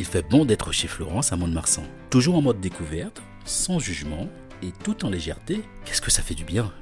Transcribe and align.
Il 0.00 0.06
fait 0.06 0.22
bon 0.22 0.46
d'être 0.46 0.72
chez 0.72 0.88
Florence 0.88 1.30
à 1.30 1.36
Mont-de-Marsan. 1.36 1.82
Toujours 2.08 2.36
en 2.36 2.40
mode 2.40 2.58
découverte, 2.58 3.20
sans 3.44 3.78
jugement 3.78 4.30
et 4.62 4.72
tout 4.82 5.04
en 5.04 5.10
légèreté. 5.10 5.60
Qu'est-ce 5.84 6.00
que 6.00 6.10
ça 6.10 6.22
fait 6.22 6.34
du 6.34 6.44
bien 6.44 6.72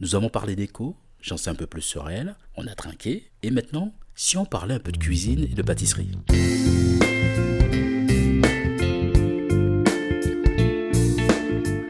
Nous 0.00 0.16
avons 0.16 0.28
parlé 0.28 0.56
d'écho, 0.56 0.96
j'en 1.20 1.36
sais 1.36 1.48
un 1.48 1.54
peu 1.54 1.68
plus 1.68 1.82
sur 1.82 2.10
elle, 2.10 2.34
on 2.56 2.66
a 2.66 2.74
trinqué, 2.74 3.30
et 3.44 3.52
maintenant, 3.52 3.94
si 4.16 4.38
on 4.38 4.44
parlait 4.44 4.74
un 4.74 4.80
peu 4.80 4.90
de 4.90 4.96
cuisine 4.96 5.44
et 5.44 5.54
de 5.54 5.62
pâtisserie 5.62 6.10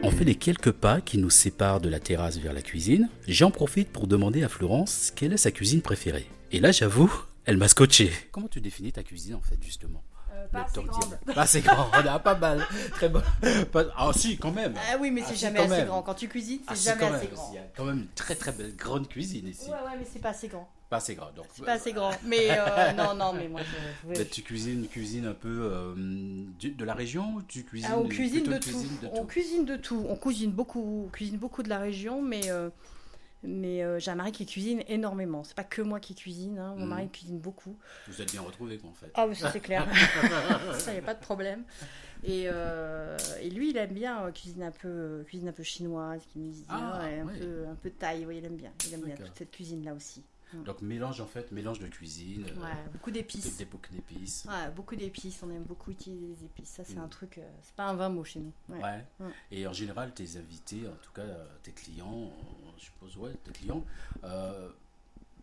On 0.03 0.11
fait 0.11 0.23
les 0.23 0.35
quelques 0.35 0.71
pas 0.71 1.01
qui 1.01 1.17
nous 1.17 1.31
séparent 1.31 1.81
de 1.81 1.89
la 1.89 1.99
terrasse 1.99 2.37
vers 2.37 2.53
la 2.53 2.61
cuisine. 2.61 3.09
J'en 3.27 3.49
profite 3.49 3.89
pour 3.89 4.05
demander 4.05 4.43
à 4.43 4.49
Florence 4.49 5.11
quelle 5.15 5.33
est 5.33 5.37
sa 5.37 5.49
cuisine 5.49 5.81
préférée. 5.81 6.27
Et 6.51 6.59
là, 6.59 6.71
j'avoue, 6.71 7.11
elle 7.45 7.57
m'a 7.57 7.67
scotché. 7.67 8.11
Comment 8.31 8.47
tu 8.47 8.61
définis 8.61 8.91
ta 8.91 9.03
cuisine 9.03 9.35
en 9.35 9.41
fait, 9.41 9.57
justement 9.61 10.03
Euh, 10.33 10.47
pas 10.47 10.63
assez 10.65 10.81
grande. 10.83 11.19
Pas 11.35 11.41
assez 11.41 11.61
grand, 11.61 11.89
on 11.93 12.07
a 12.07 12.19
pas 12.19 12.35
mal. 12.35 12.65
Très 12.91 13.09
bon. 13.09 13.21
Pas- 13.71 13.85
Ah 13.97 14.11
si, 14.15 14.37
quand 14.37 14.51
même. 14.51 14.73
Ah 14.77 14.97
oui, 14.99 15.11
mais 15.11 15.21
Ah, 15.23 15.27
c'est 15.29 15.35
si, 15.35 15.41
jamais 15.41 15.59
assez 15.59 15.69
même. 15.69 15.87
grand. 15.87 16.01
Quand 16.03 16.13
tu 16.13 16.27
cuisines, 16.29 16.59
c'est 16.63 16.71
Ah, 16.71 16.75
si, 16.75 16.83
jamais 16.85 17.03
assez 17.05 17.25
même. 17.25 17.33
grand. 17.33 17.49
Il 17.51 17.55
y 17.55 17.59
a 17.59 17.63
quand 17.75 17.85
même 17.85 17.97
une 17.99 18.07
très 18.15 18.35
très 18.35 18.51
belle 18.51 18.75
grande 18.75 19.07
cuisine 19.09 19.47
ici. 19.47 19.65
Ouais, 19.69 19.73
ouais, 19.75 19.97
mais 19.99 20.05
c'est 20.11 20.19
pas 20.19 20.29
assez 20.29 20.47
grand. 20.47 20.69
Pas 20.89 20.97
assez 20.97 21.15
grande. 21.15 21.33
Donc, 21.35 21.45
C'est 21.53 21.63
pas 21.65 21.73
assez 21.73 21.93
grand. 21.93 22.11
Mais 22.25 22.47
euh, 22.51 22.91
non, 22.93 23.13
non, 23.15 23.31
mais 23.31 23.47
moi, 23.47 23.61
je, 23.63 24.13
je- 24.13 24.19
Bah, 24.19 24.25
tu 24.29 24.41
cuisines, 24.41 24.87
cuisine 24.89 25.25
un 25.25 25.33
peu 25.33 25.69
euh, 25.71 25.95
de 26.61 26.83
la 26.85 26.93
région 26.93 27.35
ou 27.35 27.41
tu 27.43 27.63
cuisines 27.63 27.89
Ah, 27.93 27.97
on 27.97 28.07
cuisine 28.09 28.43
de 28.43 28.57
tout. 28.57 28.69
cuisine 28.69 28.97
de 29.01 29.07
On 29.13 29.25
cuisine 29.25 29.65
de 29.65 29.75
tout. 29.77 30.05
On 30.09 30.15
cuisine 30.17 30.51
beaucoup, 30.51 31.05
on 31.07 31.09
cuisine 31.09 31.37
beaucoup 31.37 31.63
de 31.63 31.69
la 31.69 31.79
région, 31.79 32.21
mais 32.21 32.49
euh, 32.51 32.69
mais 33.43 33.83
euh, 33.83 33.99
j'ai 33.99 34.11
un 34.11 34.15
mari 34.15 34.31
qui 34.31 34.45
cuisine 34.45 34.83
énormément. 34.87 35.43
C'est 35.43 35.55
pas 35.55 35.63
que 35.63 35.81
moi 35.81 35.99
qui 35.99 36.15
cuisine. 36.15 36.59
hein. 36.59 36.75
Mon 36.75 36.83
Mhm. 36.83 36.89
mari 36.89 37.09
cuisine 37.09 37.39
beaucoup. 37.39 37.77
Vous 38.07 38.21
êtes 38.21 38.31
bien 38.31 38.41
retrouvés 38.41 38.77
quoi 38.77 38.89
en 38.89 38.93
fait. 38.93 39.11
Ah 39.15 39.27
oui, 39.27 39.35
ça 39.35 39.51
c'est 39.51 39.59
clair. 39.59 39.87
ça 40.79 40.93
y 40.93 40.97
a 40.97 41.01
pas 41.01 41.13
de 41.15 41.19
problème. 41.21 41.63
Et, 42.23 42.43
euh, 42.47 43.17
et 43.41 43.49
lui, 43.49 43.71
il 43.71 43.77
aime 43.77 43.93
bien 43.93 44.23
euh, 44.25 44.31
cuisine 44.31 44.61
un 44.63 44.71
peu 44.71 44.87
euh, 44.87 45.23
cuisine 45.23 45.47
un 45.49 45.53
peu 45.53 45.63
chinoise, 45.63 46.21
Ah, 46.69 46.99
un 47.01 47.25
ouais. 47.25 47.39
peu 47.39 47.65
un 47.67 47.75
peu 47.75 47.89
thaï. 47.89 48.25
Oui, 48.25 48.37
il 48.37 48.45
aime 48.45 48.57
bien. 48.57 48.71
Il 48.87 48.93
aime 48.93 49.01
bien 49.01 49.15
toute 49.15 49.37
cette 49.37 49.51
cuisine 49.51 49.83
là 49.83 49.93
aussi. 49.93 50.23
Donc 50.65 50.81
mélange 50.81 51.21
en 51.21 51.27
fait, 51.27 51.49
mélange 51.53 51.79
de 51.79 51.87
cuisine, 51.87 52.45
euh, 52.45 52.61
Ouais, 52.61 52.75
beaucoup 52.91 53.09
d'épices. 53.09 53.55
des 53.55 53.63
bouquets 53.63 53.93
d'épices. 53.93 54.45
Ouais, 54.49 54.69
beaucoup 54.75 54.97
d'épices, 54.97 55.39
on 55.43 55.49
aime 55.49 55.63
beaucoup 55.63 55.91
utiliser 55.91 56.27
les 56.27 56.43
épices. 56.43 56.67
Ça, 56.71 56.83
c'est 56.83 56.97
Mm. 56.97 57.03
un 57.03 57.07
truc, 57.07 57.37
euh, 57.37 57.49
c'est 57.63 57.73
pas 57.73 57.85
un 57.87 57.93
vin 57.93 58.09
mot 58.09 58.25
chez 58.25 58.41
nous. 58.41 58.51
Ouais. 58.67 58.81
Et 59.49 59.65
en 59.65 59.71
général, 59.71 60.13
tes 60.13 60.35
invités, 60.35 60.81
en 60.89 60.95
tout 61.01 61.13
cas 61.13 61.23
tes 61.63 61.71
clients, 61.71 62.33
je 62.81 62.85
suppose, 62.87 63.15
ouais, 63.17 63.31
tes 63.43 63.51
clients, 63.51 63.83
euh, 64.23 64.67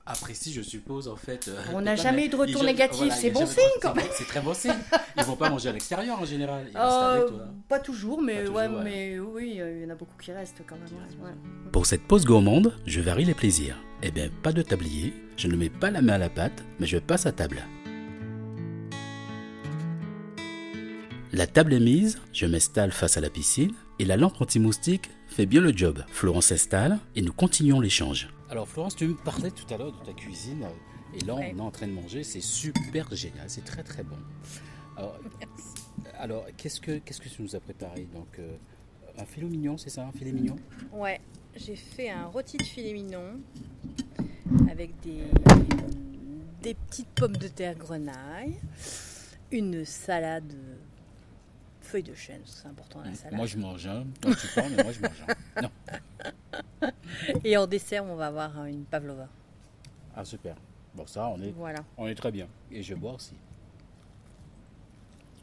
apprécient, 0.04 0.52
je 0.52 0.62
suppose, 0.62 1.06
en 1.06 1.14
fait. 1.16 1.46
euh, 1.48 1.62
On 1.72 1.80
n'a 1.82 1.94
jamais 1.94 2.16
mais 2.22 2.26
eu 2.26 2.28
de 2.30 2.36
retour 2.36 2.62
ils- 2.62 2.66
négatif, 2.66 2.98
voilà, 2.98 3.14
c'est 3.14 3.30
bon 3.30 3.46
signe, 3.46 3.62
quand 3.80 3.94
même. 3.94 4.06
C'est 4.12 4.26
très 4.26 4.40
bon 4.40 4.54
signe. 4.54 4.74
Ils 5.16 5.22
vont 5.22 5.36
pas 5.36 5.48
manger 5.48 5.68
à 5.68 5.72
l'extérieur 5.72 6.20
en 6.20 6.24
général. 6.24 6.66
Ils 6.70 6.76
Euh, 6.76 6.80
avec 7.14 7.26
toi. 7.28 7.44
pas 7.68 7.78
toujours, 7.78 8.20
mais, 8.20 8.34
Pas 8.36 8.40
toujours, 8.40 8.56
ouais, 8.56 8.66
ouais. 8.68 8.84
mais 8.84 9.18
oui, 9.20 9.50
il 9.56 9.82
y 9.82 9.86
en 9.86 9.90
a 9.90 9.94
beaucoup 9.94 10.16
qui 10.20 10.32
restent 10.32 10.62
quand 10.66 10.76
même. 10.76 11.24
ouais. 11.24 11.30
Pour 11.70 11.86
cette 11.86 12.02
pause 12.02 12.24
gourmande, 12.24 12.74
je 12.86 13.00
varie 13.00 13.24
les 13.24 13.34
plaisirs. 13.34 13.76
Eh 14.02 14.10
bien, 14.10 14.30
pas 14.42 14.52
de 14.52 14.62
tablier, 14.62 15.12
je 15.36 15.46
ne 15.46 15.56
mets 15.56 15.70
pas 15.70 15.90
la 15.90 16.02
main 16.02 16.14
à 16.14 16.18
la 16.18 16.28
pâte, 16.30 16.64
mais 16.80 16.86
je 16.86 16.98
passe 16.98 17.26
à 17.26 17.32
table. 17.32 17.62
La 21.32 21.46
table 21.46 21.74
est 21.74 21.80
mise, 21.80 22.18
je 22.32 22.46
m'installe 22.46 22.90
face 22.92 23.16
à 23.16 23.20
la 23.20 23.30
piscine 23.30 23.72
et 23.98 24.04
la 24.04 24.16
lampe 24.16 24.40
anti-moustique 24.40 25.10
fait 25.28 25.46
bien 25.46 25.60
le 25.60 25.72
job. 25.76 26.04
Florence 26.08 26.46
s'installe 26.46 26.98
et 27.16 27.22
nous 27.22 27.32
continuons 27.32 27.80
l'échange. 27.80 28.28
Alors 28.50 28.68
Florence, 28.68 28.96
tu 28.96 29.06
me 29.06 29.14
parlais 29.14 29.50
tout 29.50 29.72
à 29.72 29.76
l'heure 29.76 29.92
de 29.92 30.04
ta 30.06 30.12
cuisine 30.12 30.64
et 31.14 31.24
là 31.24 31.34
Ouais. 31.34 31.52
on 31.54 31.58
est 31.58 31.62
en 31.62 31.70
train 31.70 31.86
de 31.86 31.92
manger, 31.92 32.22
c'est 32.24 32.40
super 32.40 33.14
génial, 33.14 33.44
c'est 33.48 33.64
très 33.64 33.82
très 33.82 34.02
bon. 34.02 34.16
Alors, 34.96 35.18
alors 36.18 36.46
qu'est-ce 36.56 36.80
que 36.80 36.98
qu'est-ce 36.98 37.20
que 37.20 37.28
tu 37.28 37.42
nous 37.42 37.54
as 37.56 37.60
préparé? 37.60 38.06
Donc 38.14 38.38
euh, 38.38 38.56
un 39.18 39.24
filet 39.24 39.46
mignon, 39.46 39.76
c'est 39.78 39.90
ça, 39.90 40.06
un 40.06 40.12
filet 40.12 40.32
mignon? 40.32 40.56
Ouais, 40.92 41.20
j'ai 41.56 41.76
fait 41.76 42.10
un 42.10 42.26
rôti 42.26 42.56
de 42.56 42.62
filet 42.64 42.92
mignon 42.92 43.40
avec 44.70 44.98
des, 45.00 45.24
des 46.62 46.74
petites 46.74 47.08
pommes 47.08 47.36
de 47.36 47.48
terre 47.48 47.74
grenaille, 47.76 48.56
une 49.50 49.84
salade 49.84 50.52
feuilles 51.88 52.02
de 52.02 52.14
chêne, 52.14 52.42
c'est 52.44 52.66
important 52.68 53.00
la 53.02 53.14
salade. 53.14 53.34
Moi 53.36 53.46
je 53.46 53.56
mange 53.58 53.86
un, 53.86 54.04
toi 54.20 54.32
tu 54.34 54.46
parles, 54.54 54.72
mais 54.76 54.82
moi 54.84 54.92
je 54.92 55.00
mange 55.00 55.24
un. 55.28 55.62
Non. 55.62 56.90
Et 57.44 57.56
en 57.56 57.66
dessert, 57.66 58.04
on 58.04 58.14
va 58.14 58.26
avoir 58.28 58.64
une 58.66 58.84
pavlova. 58.84 59.28
Ah 60.14 60.24
super. 60.24 60.56
Bon 60.94 61.06
ça 61.06 61.28
on 61.28 61.40
est, 61.42 61.50
Voilà. 61.50 61.80
on 61.96 62.06
est 62.06 62.14
très 62.14 62.30
bien. 62.30 62.46
Et 62.70 62.82
je 62.82 62.94
bois 62.94 63.14
aussi. 63.14 63.34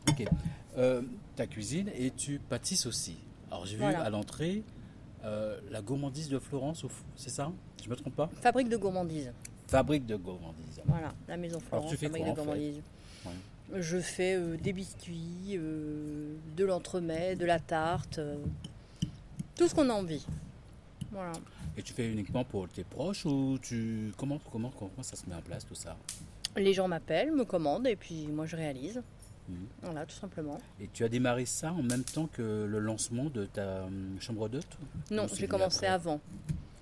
Ok. 0.09 0.23
Euh, 0.77 1.01
ta 1.35 1.47
cuisine 1.47 1.89
et 1.95 2.11
tu 2.11 2.39
pâtisses 2.39 2.85
aussi. 2.85 3.17
Alors 3.49 3.65
j'ai 3.65 3.77
vu 3.77 3.83
à 3.83 4.09
l'entrée 4.09 4.63
euh, 5.23 5.59
la 5.71 5.81
gourmandise 5.81 6.29
de 6.29 6.37
Florence, 6.39 6.85
c'est 7.15 7.29
ça? 7.31 7.51
Je 7.83 7.89
me 7.89 7.95
trompe 7.95 8.15
pas? 8.15 8.29
Fabrique 8.41 8.69
de 8.69 8.77
gourmandise. 8.77 9.31
Fabrique 9.67 10.05
de 10.05 10.15
gourmandise. 10.15 10.81
Voilà, 10.85 11.13
la 11.27 11.37
maison 11.37 11.59
Florence, 11.59 11.89
tu 11.89 11.97
fais 11.97 12.05
fabrique 12.05 12.25
quoi, 12.25 12.33
de 12.35 12.39
en 12.39 12.43
fait? 12.43 12.49
gourmandise. 12.51 12.81
Je 13.73 13.97
fais 13.99 14.35
euh, 14.35 14.57
des 14.57 14.73
biscuits, 14.73 15.55
euh, 15.57 16.35
de 16.55 16.65
l'entremet, 16.65 17.35
de 17.35 17.45
la 17.45 17.59
tarte, 17.59 18.19
euh, 18.19 18.37
tout 19.55 19.67
ce 19.67 19.75
qu'on 19.75 19.89
a 19.89 19.93
envie. 19.93 20.25
Voilà. 21.11 21.33
Et 21.77 21.81
tu 21.81 21.93
fais 21.93 22.09
uniquement 22.09 22.43
pour 22.43 22.67
tes 22.69 22.83
proches 22.83 23.25
ou 23.25 23.57
tu 23.61 24.11
comment 24.17 24.39
comment 24.51 24.71
comment 24.77 24.91
ça 25.03 25.15
se 25.15 25.27
met 25.29 25.35
en 25.35 25.41
place 25.41 25.65
tout 25.65 25.75
ça? 25.75 25.97
Les 26.55 26.73
gens 26.73 26.87
m'appellent, 26.87 27.31
me 27.33 27.43
commandent 27.43 27.87
et 27.87 27.95
puis 27.95 28.27
moi 28.27 28.45
je 28.45 28.55
réalise. 28.55 29.01
Mhm. 29.49 29.67
Voilà, 29.83 30.05
tout 30.05 30.15
simplement. 30.15 30.57
Et 30.79 30.87
tu 30.93 31.03
as 31.03 31.09
démarré 31.09 31.45
ça 31.45 31.71
en 31.73 31.83
même 31.83 32.03
temps 32.03 32.27
que 32.27 32.65
le 32.69 32.79
lancement 32.79 33.25
de 33.25 33.45
ta 33.45 33.85
chambre 34.19 34.47
d'hôte? 34.49 34.77
Non, 35.11 35.27
j'ai 35.33 35.47
commencé 35.47 35.85
après? 35.85 35.87
avant. 35.93 36.21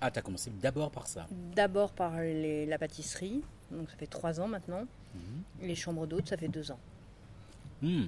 Ah, 0.00 0.10
tu 0.10 0.18
as 0.18 0.22
commencé 0.22 0.50
d'abord 0.62 0.90
par 0.90 1.06
ça. 1.06 1.26
D'abord 1.54 1.92
par 1.92 2.20
les- 2.20 2.66
la 2.66 2.78
pâtisserie, 2.78 3.42
donc 3.70 3.90
ça 3.90 3.96
fait 3.96 4.06
trois 4.06 4.40
ans 4.40 4.48
maintenant. 4.48 4.86
Mhm. 5.14 5.42
Les 5.68 5.74
chambres 5.74 6.06
d'hôtes, 6.06 6.28
ça 6.28 6.36
fait 6.36 6.48
deux 6.48 6.70
ans. 6.70 6.78
Hmm. 7.82 8.06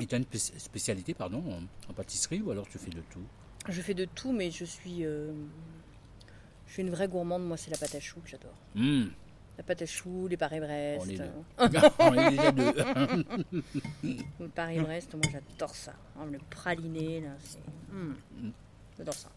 Et 0.00 0.06
tu 0.06 0.14
as 0.14 0.18
une 0.18 0.24
spé- 0.24 0.38
spécialité 0.58 1.14
pardon, 1.14 1.42
en, 1.50 1.90
en 1.90 1.92
pâtisserie 1.94 2.40
ou 2.40 2.50
alors 2.50 2.68
tu 2.68 2.78
fais 2.78 2.90
de 2.90 3.00
tout? 3.10 3.22
Je 3.68 3.80
fais 3.82 3.94
de 3.94 4.04
tout, 4.04 4.32
mais 4.32 4.50
je 4.50 4.64
suis, 4.64 5.04
euh, 5.04 5.32
je 6.66 6.72
suis 6.72 6.82
une 6.82 6.90
vraie 6.90 7.08
gourmande. 7.08 7.44
Moi, 7.46 7.56
c'est 7.56 7.70
la 7.70 7.76
pâte 7.76 7.94
à 7.94 8.00
choux 8.00 8.20
que 8.20 8.28
j'adore. 8.28 8.54
Hmm. 8.74 9.06
La 9.58 9.64
pâte 9.64 9.82
à 9.82 9.86
choux, 9.86 10.28
les 10.28 10.36
Paris-Brest. 10.36 11.04
On 11.04 11.08
est 11.10 11.20
euh, 11.20 11.68
deux. 11.68 11.78
On 11.98 12.14
est 12.14 12.30
déjà 12.30 12.52
deux. 12.52 12.72
Le 14.40 14.48
Paris-Brest, 14.48 15.14
moi 15.14 15.22
j'adore 15.32 15.74
ça. 15.74 15.94
Hein, 16.18 16.26
Le 16.30 16.38
praliné, 16.50 17.20
là, 17.22 17.30
c'est. 17.40 17.58
Hmm, 17.92 18.14
J'adore 18.96 19.14
ça. 19.14 19.30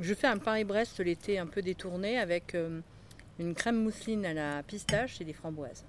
Je 0.00 0.14
fais 0.14 0.26
un 0.26 0.38
Paris-Brest 0.38 0.98
l'été 1.00 1.38
un 1.38 1.46
peu 1.46 1.62
détourné 1.62 2.18
avec 2.18 2.54
euh, 2.56 2.80
une 3.42 3.54
crème 3.54 3.82
mousseline 3.82 4.24
à 4.26 4.34
la 4.34 4.62
pistache 4.62 5.20
et 5.20 5.24
des 5.24 5.32
framboises. 5.32 5.84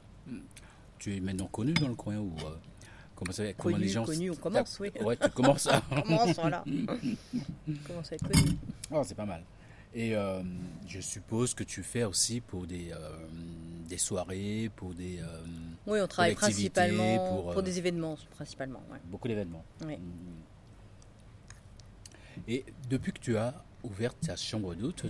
tu 1.00 1.16
es 1.16 1.19
maintenant 1.19 1.47
connu 1.47 1.74
dans 1.74 1.88
le 1.88 1.96
coin 1.96 2.18
ou 2.18 2.34
euh, 2.40 2.56
comment, 3.16 3.32
ça, 3.32 3.44
comment 3.53 3.76
Connu, 3.76 3.85
les 3.85 3.91
gens 3.91 4.05
connu, 4.05 4.29
on 4.32 4.35
commence, 4.35 4.79
oui. 4.79 4.91
Ouais, 5.02 5.17
tu 5.17 5.29
commences 5.29 5.67
à... 5.67 5.82
On 5.91 6.02
commence, 6.02 6.35
voilà. 6.35 6.64
On 6.67 7.73
commence 7.88 8.11
à 8.11 8.16
être 8.16 8.28
connu. 8.28 8.58
Ah, 8.91 9.02
c'est 9.03 9.16
pas 9.16 9.26
mal. 9.26 9.44
Et 9.96 10.16
euh, 10.16 10.41
je 10.88 11.00
suppose 11.00 11.53
que 11.53 11.64
tu 11.64 11.84
fais 11.84 12.03
aussi 12.03 12.41
pour 12.41 12.66
des, 12.66 12.91
euh, 12.91 13.09
des 13.88 13.99
soirées, 13.99 14.72
pour 14.76 14.94
des 14.96 15.20
euh, 15.20 15.44
Oui, 15.85 15.99
on 16.02 16.08
travaille 16.08 16.34
principalement 16.34 17.29
pour, 17.29 17.53
pour, 17.53 17.64
des 17.64 17.78
événements, 17.78 18.17
principalement. 18.32 18.82
ouais. 18.91 18.97
beaucoup 19.06 19.28
d'événements. 19.28 19.64
Oui. 19.85 19.97
Hmm. 19.97 20.41
Et 22.47 22.66
depuis 22.90 23.11
que 23.11 23.20
tu 23.20 23.38
as 23.38 23.53
ouvert 23.84 24.14
ta 24.16 24.35
chambre 24.35 24.76
d'hôte, 24.76 25.06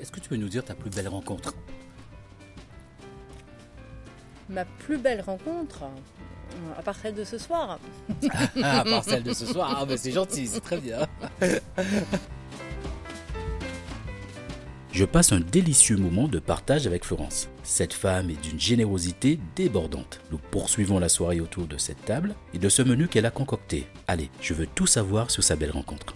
est-ce 0.00 0.10
que 0.10 0.20
tu 0.20 0.28
peux 0.28 0.36
nous 0.36 0.48
dire 0.48 0.64
ta 0.64 0.74
plus 0.74 0.90
belle 0.90 1.08
rencontre? 1.08 1.54
Ma 4.48 4.64
plus 4.64 4.98
belle 4.98 5.20
rencontre, 5.22 5.84
euh, 5.84 6.78
à 6.78 6.82
part 6.82 6.96
celle 6.96 7.14
de 7.14 7.24
ce 7.24 7.38
soir, 7.38 7.78
à 8.62 8.84
part 8.84 9.04
celle 9.04 9.22
de 9.22 9.32
ce 9.32 9.46
soir, 9.46 9.86
ah, 9.88 9.96
c'est 9.96 10.12
gentil, 10.12 10.46
c'est 10.46 10.60
très 10.60 10.80
bien. 10.80 11.06
Je 14.96 15.04
passe 15.04 15.32
un 15.32 15.40
délicieux 15.40 15.98
moment 15.98 16.26
de 16.26 16.38
partage 16.38 16.86
avec 16.86 17.04
Florence. 17.04 17.50
Cette 17.64 17.92
femme 17.92 18.30
est 18.30 18.42
d'une 18.42 18.58
générosité 18.58 19.38
débordante. 19.54 20.20
Nous 20.30 20.38
poursuivons 20.38 20.98
la 20.98 21.10
soirée 21.10 21.40
autour 21.40 21.66
de 21.66 21.76
cette 21.76 22.02
table 22.06 22.34
et 22.54 22.58
de 22.58 22.68
ce 22.70 22.80
menu 22.80 23.06
qu'elle 23.06 23.26
a 23.26 23.30
concocté. 23.30 23.86
Allez, 24.06 24.30
je 24.40 24.54
veux 24.54 24.66
tout 24.66 24.86
savoir 24.86 25.30
sur 25.30 25.44
sa 25.44 25.54
belle 25.54 25.72
rencontre. 25.72 26.14